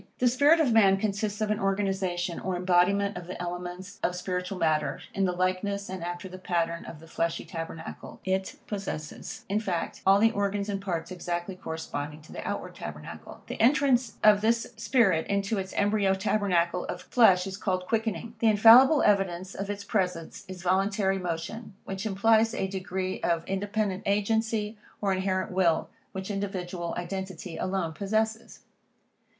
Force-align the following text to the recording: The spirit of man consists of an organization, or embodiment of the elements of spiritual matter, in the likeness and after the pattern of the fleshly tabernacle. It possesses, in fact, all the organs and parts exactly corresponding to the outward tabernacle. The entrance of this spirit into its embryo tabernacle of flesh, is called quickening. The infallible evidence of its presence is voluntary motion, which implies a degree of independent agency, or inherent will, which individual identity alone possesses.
The 0.17 0.27
spirit 0.27 0.59
of 0.59 0.73
man 0.73 0.97
consists 0.97 1.41
of 1.41 1.51
an 1.51 1.59
organization, 1.59 2.39
or 2.39 2.55
embodiment 2.55 3.15
of 3.15 3.27
the 3.27 3.39
elements 3.39 3.99
of 4.01 4.15
spiritual 4.15 4.57
matter, 4.57 4.99
in 5.13 5.25
the 5.25 5.31
likeness 5.31 5.89
and 5.89 6.03
after 6.03 6.27
the 6.27 6.39
pattern 6.39 6.85
of 6.85 6.99
the 6.99 7.05
fleshly 7.05 7.45
tabernacle. 7.45 8.19
It 8.25 8.55
possesses, 8.65 9.45
in 9.47 9.59
fact, 9.59 10.01
all 10.03 10.17
the 10.17 10.31
organs 10.31 10.69
and 10.69 10.81
parts 10.81 11.11
exactly 11.11 11.55
corresponding 11.55 12.23
to 12.23 12.31
the 12.31 12.41
outward 12.47 12.73
tabernacle. 12.73 13.43
The 13.45 13.61
entrance 13.61 14.17
of 14.23 14.41
this 14.41 14.73
spirit 14.75 15.27
into 15.27 15.59
its 15.59 15.71
embryo 15.73 16.15
tabernacle 16.15 16.83
of 16.85 17.03
flesh, 17.03 17.45
is 17.45 17.57
called 17.57 17.85
quickening. 17.85 18.33
The 18.39 18.47
infallible 18.49 19.03
evidence 19.03 19.53
of 19.53 19.69
its 19.69 19.83
presence 19.83 20.45
is 20.47 20.63
voluntary 20.63 21.19
motion, 21.19 21.75
which 21.85 22.07
implies 22.07 22.55
a 22.55 22.65
degree 22.67 23.21
of 23.21 23.45
independent 23.45 24.01
agency, 24.07 24.79
or 24.99 25.13
inherent 25.13 25.51
will, 25.51 25.91
which 26.11 26.31
individual 26.31 26.95
identity 26.97 27.55
alone 27.55 27.93
possesses. 27.93 28.61